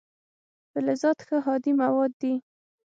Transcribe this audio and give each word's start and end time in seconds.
فلزات 0.71 1.19
ښه 1.27 1.37
هادي 1.45 1.71
مواد 1.81 2.11
دي. 2.21 2.33